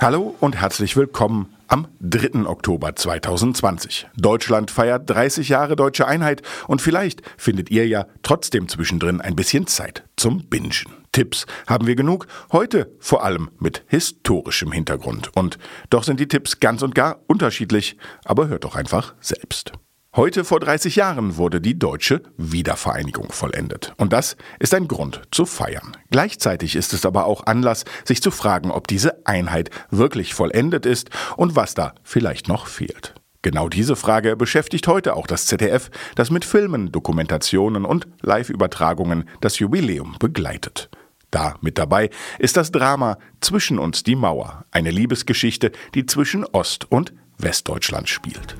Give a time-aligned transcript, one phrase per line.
[0.00, 2.46] Hallo und herzlich willkommen am 3.
[2.46, 4.06] Oktober 2020.
[4.16, 9.66] Deutschland feiert 30 Jahre deutsche Einheit und vielleicht findet ihr ja trotzdem zwischendrin ein bisschen
[9.66, 10.70] Zeit zum Bingen.
[11.10, 15.36] Tipps haben wir genug, heute vor allem mit historischem Hintergrund.
[15.36, 15.58] Und
[15.90, 19.72] doch sind die Tipps ganz und gar unterschiedlich, aber hört doch einfach selbst.
[20.18, 23.94] Heute vor 30 Jahren wurde die deutsche Wiedervereinigung vollendet.
[23.98, 25.96] Und das ist ein Grund zu feiern.
[26.10, 31.10] Gleichzeitig ist es aber auch Anlass, sich zu fragen, ob diese Einheit wirklich vollendet ist
[31.36, 33.14] und was da vielleicht noch fehlt.
[33.42, 39.60] Genau diese Frage beschäftigt heute auch das ZDF, das mit Filmen, Dokumentationen und Live-Übertragungen das
[39.60, 40.90] Jubiläum begleitet.
[41.30, 46.90] Da mit dabei ist das Drama Zwischen uns die Mauer, eine Liebesgeschichte, die zwischen Ost-
[46.90, 48.56] und Westdeutschland spielt.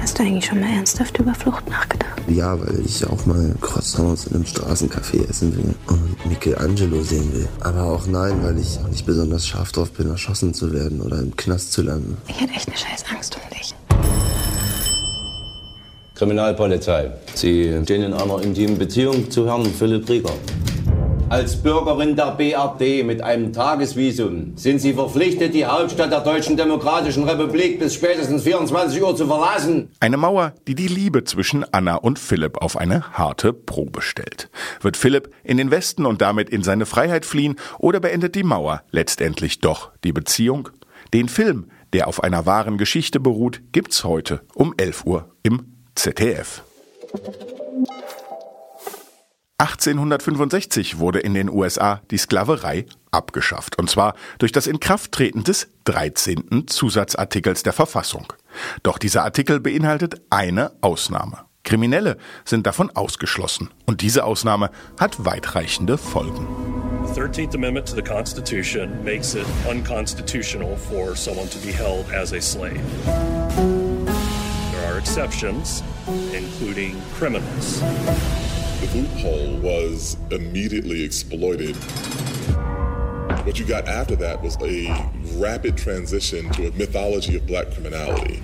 [0.00, 2.22] Hast du eigentlich schon mal ernsthaft über Flucht nachgedacht?
[2.26, 7.46] Ja, weil ich auch mal Croissants in einem Straßencafé essen will und Michelangelo sehen will.
[7.60, 11.18] Aber auch nein, weil ich auch nicht besonders scharf drauf bin, erschossen zu werden oder
[11.18, 12.16] im Knast zu landen.
[12.28, 13.74] Ich hätte echt eine scheiß Angst um dich.
[16.14, 17.12] Kriminalpolizei.
[17.34, 20.32] Sie stehen in einer intimen Beziehung zu Herrn Philipp Rieger.
[21.30, 27.22] Als Bürgerin der BRD mit einem Tagesvisum sind Sie verpflichtet, die Hauptstadt der Deutschen Demokratischen
[27.22, 29.92] Republik bis spätestens 24 Uhr zu verlassen.
[30.00, 34.50] Eine Mauer, die die Liebe zwischen Anna und Philipp auf eine harte Probe stellt.
[34.80, 38.82] Wird Philipp in den Westen und damit in seine Freiheit fliehen oder beendet die Mauer
[38.90, 40.70] letztendlich doch die Beziehung?
[41.14, 46.64] Den Film, der auf einer wahren Geschichte beruht, gibt's heute um 11 Uhr im ZDF.
[49.60, 56.66] 1865 wurde in den USA die Sklaverei abgeschafft, und zwar durch das Inkrafttreten des 13.
[56.66, 58.32] Zusatzartikels der Verfassung.
[58.82, 61.40] Doch dieser Artikel beinhaltet eine Ausnahme.
[61.62, 62.16] Kriminelle
[62.46, 66.46] sind davon ausgeschlossen, und diese Ausnahme hat weitreichende Folgen.
[67.12, 72.32] The 13th Amendment to the Constitution makes it unconstitutional for someone to be held as
[72.32, 72.80] a slave.
[74.72, 75.82] There are exceptions,
[76.32, 77.82] including criminals.
[78.80, 81.76] The loophole was immediately exploited.
[83.44, 84.88] What you got after that was a
[85.38, 88.42] rapid transition to a mythology of black criminality.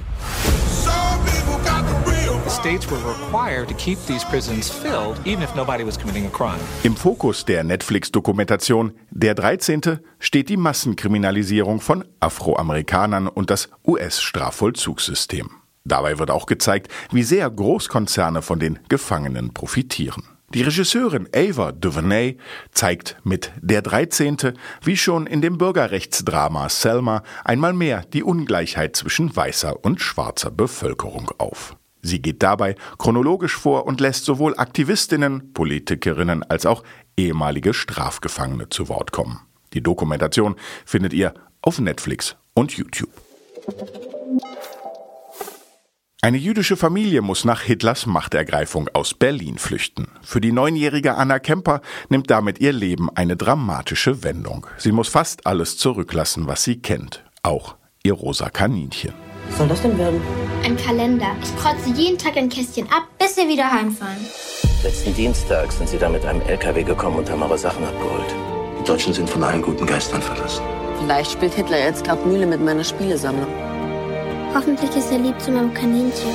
[2.44, 6.30] The states were required to keep these prisons filled, even if nobody was committing a
[6.30, 6.60] crime.
[6.84, 10.00] Im Fokus der Netflix-Dokumentation Der 13.
[10.18, 15.50] steht die Massenkriminalisierung von Afroamerikanern und das US-Strafvollzugssystem.
[15.86, 20.24] Dabei wird auch gezeigt, wie sehr Großkonzerne von den Gefangenen profitieren.
[20.52, 22.38] Die Regisseurin Ava DuVernay
[22.72, 29.34] zeigt mit Der 13., wie schon in dem Bürgerrechtsdrama Selma, einmal mehr die Ungleichheit zwischen
[29.34, 31.76] weißer und schwarzer Bevölkerung auf.
[32.02, 36.84] Sie geht dabei chronologisch vor und lässt sowohl Aktivistinnen, Politikerinnen als auch
[37.16, 39.40] ehemalige Strafgefangene zu Wort kommen.
[39.72, 43.10] Die Dokumentation findet ihr auf Netflix und YouTube.
[46.26, 50.08] Eine jüdische Familie muss nach Hitlers Machtergreifung aus Berlin flüchten.
[50.22, 54.66] Für die neunjährige Anna Kemper nimmt damit ihr Leben eine dramatische Wendung.
[54.76, 57.22] Sie muss fast alles zurücklassen, was sie kennt.
[57.44, 59.12] Auch ihr rosa Kaninchen.
[59.50, 60.20] Was soll das denn werden?
[60.64, 61.28] Ein Kalender.
[61.44, 64.18] Ich kreuze jeden Tag ein Kästchen ab, bis wir wieder heimfahren.
[64.82, 68.34] Letzten Dienstag sind sie da mit einem LKW gekommen und haben eure Sachen abgeholt.
[68.80, 70.64] Die Deutschen sind von allen guten Geistern verlassen.
[70.98, 73.75] Vielleicht spielt Hitler jetzt gerade Mühle mit meiner Spielesammlung.
[74.56, 76.30] Hoffentlich ist er lieb zu meinem Kaninchen.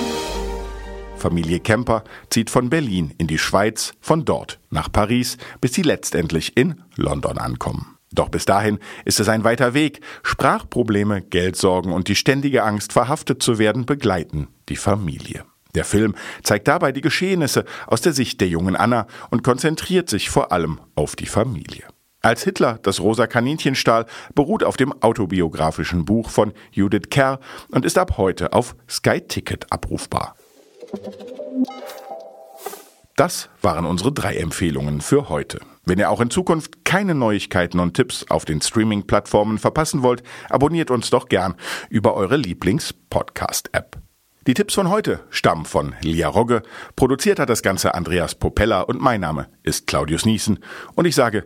[1.15, 6.55] Familie Kemper zieht von Berlin in die Schweiz, von dort nach Paris, bis sie letztendlich
[6.55, 7.97] in London ankommen.
[8.11, 10.01] Doch bis dahin ist es ein weiter Weg.
[10.21, 15.43] Sprachprobleme, Geldsorgen und die ständige Angst, verhaftet zu werden, begleiten die Familie.
[15.73, 20.29] Der Film zeigt dabei die Geschehnisse aus der Sicht der jungen Anna und konzentriert sich
[20.29, 21.87] vor allem auf die Familie.
[22.21, 24.05] Als Hitler das rosa Kaninchen stahl,
[24.35, 27.39] beruht auf dem autobiografischen Buch von Judith Kerr
[27.71, 30.35] und ist ab heute auf Sky Ticket abrufbar.
[33.15, 35.59] Das waren unsere drei Empfehlungen für heute.
[35.83, 40.91] Wenn ihr auch in Zukunft keine Neuigkeiten und Tipps auf den Streaming-Plattformen verpassen wollt, abonniert
[40.91, 41.55] uns doch gern
[41.89, 43.97] über eure Lieblings-Podcast-App.
[44.47, 46.61] Die Tipps von heute stammen von Lia Rogge,
[46.95, 50.59] produziert hat das Ganze Andreas Popella und mein Name ist Claudius Niesen
[50.95, 51.45] und ich sage